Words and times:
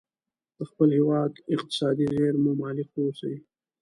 د 0.57 0.59
خپل 0.69 0.89
هیواد 0.99 1.31
اقتصادي 1.55 2.05
زیرمو 2.15 2.51
مالک 2.61 2.89
واوسي. 2.91 3.35